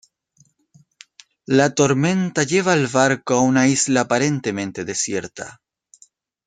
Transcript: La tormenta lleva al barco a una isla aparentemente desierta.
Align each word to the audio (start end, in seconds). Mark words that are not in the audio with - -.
La 1.51 1.75
tormenta 1.75 2.41
lleva 2.41 2.73
al 2.73 2.87
barco 2.87 3.35
a 3.35 3.41
una 3.41 3.67
isla 3.67 4.01
aparentemente 4.01 4.83
desierta. 4.83 5.61